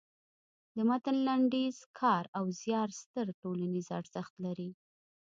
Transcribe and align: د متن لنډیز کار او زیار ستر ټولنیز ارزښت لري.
د 0.75 0.77
متن 0.89 1.17
لنډیز 1.27 1.77
کار 1.99 2.23
او 2.37 2.45
زیار 2.61 2.89
ستر 3.01 3.27
ټولنیز 3.41 3.87
ارزښت 3.99 4.33
لري. 4.45 4.69